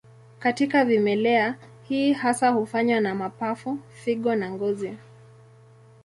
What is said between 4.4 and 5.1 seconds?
ngozi.